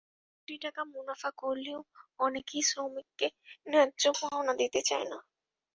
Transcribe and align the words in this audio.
কোটি 0.03 0.07
কোটি 0.37 0.55
টাকা 0.57 0.81
মুনাফা 0.93 1.29
করলেও 1.37 1.79
অনেকেই 2.19 2.63
শ্রমিকদের 2.63 3.31
ন্যায্য 3.67 4.03
পাওনা 4.19 4.53
দিতে 4.61 4.79
চান 4.81 5.03
না। 5.11 5.19